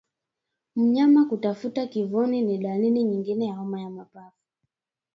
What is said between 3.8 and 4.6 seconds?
ya mapafu